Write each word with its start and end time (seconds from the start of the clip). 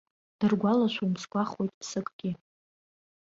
Дыргәылашәом, 0.39 1.13
сгәахәуеит, 1.21 1.71
ԥсыкгьы. 1.79 2.31